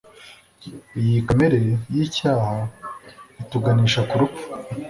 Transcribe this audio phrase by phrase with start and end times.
[0.99, 1.59] iyi kamere
[1.93, 2.55] y’icyaha
[3.43, 4.45] ituganisha ku rupfu